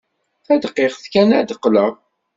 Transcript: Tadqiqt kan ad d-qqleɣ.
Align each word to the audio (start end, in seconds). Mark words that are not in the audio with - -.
Tadqiqt 0.45 1.03
kan 1.13 1.29
ad 1.39 1.45
d-qqleɣ. 1.49 1.93